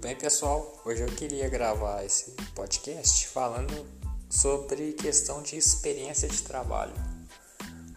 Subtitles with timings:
[0.00, 0.80] bem, pessoal?
[0.82, 3.86] Hoje eu queria gravar esse podcast falando
[4.30, 6.94] sobre questão de experiência de trabalho.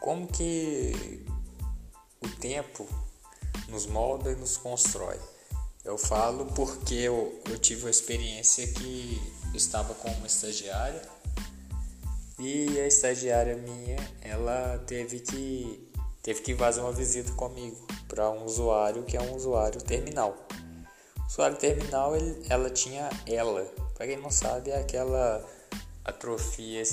[0.01, 1.25] Como que
[2.21, 2.85] o tempo
[3.69, 5.17] nos molda e nos constrói.
[5.85, 9.21] Eu falo porque eu, eu tive uma experiência que
[9.53, 11.01] estava com uma estagiária
[12.37, 15.89] e a estagiária minha, ela teve que
[16.21, 20.37] teve que fazer uma visita comigo para um usuário que é um usuário terminal.
[21.23, 23.63] O usuário terminal, ele, ela tinha ela.
[23.95, 25.43] Para quem não sabe, é aquela
[26.03, 26.83] atrofia,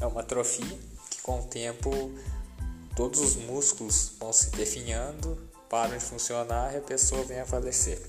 [0.00, 0.78] é uma atrofia
[1.10, 1.90] que com o tempo
[2.96, 5.38] todos os músculos vão se definhando,
[5.68, 8.00] param de funcionar e a pessoa vem a falecer.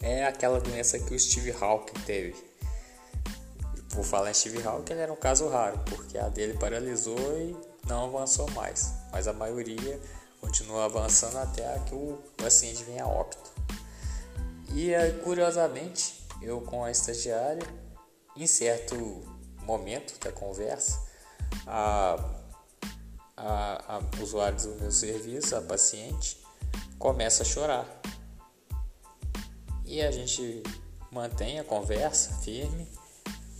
[0.00, 2.34] É aquela doença que o Steve Hawking teve.
[3.90, 7.56] Vou falar em Steve Hawking, ele era um caso raro, porque a dele paralisou e
[7.86, 10.00] não avançou mais, mas a maioria
[10.40, 13.52] continua avançando até que o paciente venha a óbito.
[14.74, 14.92] E
[15.22, 17.62] curiosamente, eu com a estagiária,
[18.36, 18.96] em certo
[19.62, 21.00] momento da conversa,
[21.66, 22.16] a,
[23.36, 26.42] a, a usuário do meu serviço, a paciente,
[26.98, 27.86] começa a chorar.
[29.84, 30.62] E a gente
[31.10, 32.88] mantém a conversa firme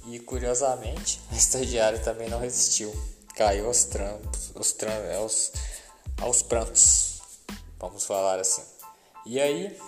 [0.06, 2.90] e curiosamente a estagiária também não resistiu
[3.34, 5.52] caiu aos trampos, aos, trampos, aos,
[6.20, 7.20] aos prantos,
[7.78, 8.62] vamos falar assim.
[9.26, 9.78] E aí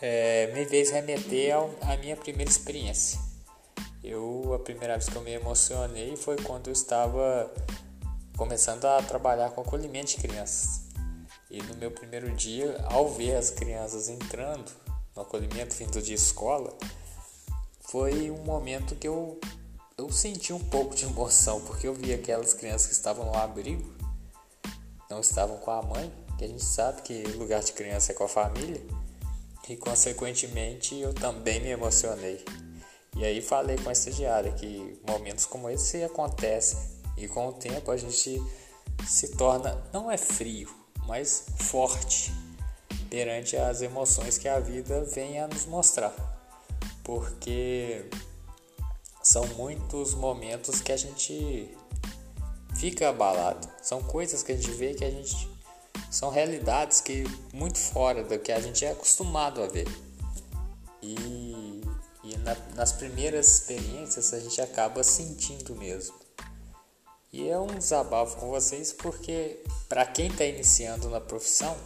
[0.00, 3.18] é, me fez remeter à minha primeira experiência.
[4.02, 7.52] Eu a primeira vez que eu me emocionei foi quando eu estava
[8.36, 10.88] começando a trabalhar com acolhimento de crianças.
[11.50, 14.70] E no meu primeiro dia, ao ver as crianças entrando
[15.16, 16.76] no acolhimento vindo de escola,
[17.80, 19.38] foi um momento que eu
[19.96, 23.92] eu senti um pouco de emoção porque eu vi aquelas crianças que estavam no abrigo,
[25.10, 28.22] não estavam com a mãe, que a gente sabe que lugar de criança é com
[28.22, 28.80] a família,
[29.68, 32.44] e consequentemente eu também me emocionei.
[33.16, 36.78] E aí falei com a estagiária que momentos como esse acontecem
[37.16, 38.40] e com o tempo a gente
[39.06, 40.68] se torna, não é frio,
[41.06, 42.32] mas forte
[43.10, 46.14] perante as emoções que a vida vem a nos mostrar.
[47.02, 48.04] Porque
[49.22, 51.74] são muitos momentos que a gente
[52.76, 53.68] fica abalado.
[53.82, 55.48] São coisas que a gente vê que a gente
[56.10, 59.86] são realidades que muito fora do que a gente é acostumado a ver.
[61.02, 61.82] E,
[62.24, 66.14] e na, nas primeiras experiências a gente acaba sentindo mesmo.
[67.32, 71.76] E é um desabafo com vocês porque para quem está iniciando na profissão,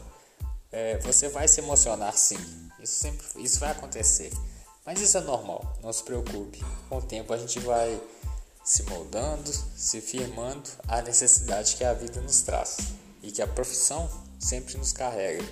[0.70, 2.38] é, você vai se emocionar sim.
[2.80, 4.32] Isso sempre, isso vai acontecer.
[4.86, 6.64] Mas isso é normal, não se preocupe.
[6.88, 8.00] Com o tempo a gente vai
[8.64, 14.08] se moldando, se firmando à necessidade que a vida nos traz e que a profissão
[14.38, 15.44] sempre nos carrega.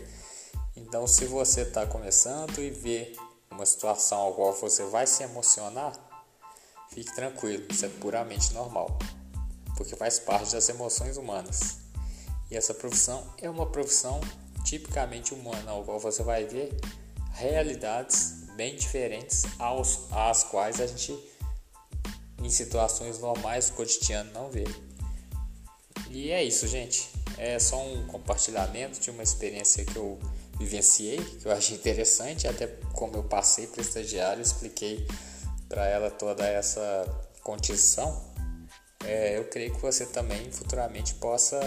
[0.76, 3.16] Então, se você está começando e vê
[3.50, 5.92] uma situação ao qual você vai se emocionar,
[6.90, 8.98] fique tranquilo, isso é puramente normal,
[9.76, 11.78] porque faz parte das emoções humanas.
[12.50, 14.20] E essa profissão é uma profissão
[14.64, 16.76] tipicamente humana, ao qual você vai ver
[17.32, 21.18] realidades bem diferentes aos, às quais a gente
[22.42, 24.64] em situações normais cotidiano não vê.
[26.10, 27.08] E é isso, gente.
[27.38, 30.18] É só um compartilhamento de uma experiência que eu
[30.58, 35.06] vivenciei, que eu achei interessante, até como eu passei para estagiário, expliquei
[35.68, 36.82] para ela toda essa
[37.42, 38.28] condição.
[39.04, 41.58] É, eu creio que você também futuramente possa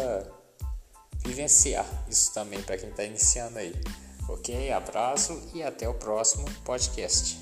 [1.26, 3.74] vivenciar isso também para quem está iniciando aí.
[4.28, 4.72] Ok?
[4.72, 7.40] Abraço e até o próximo podcast.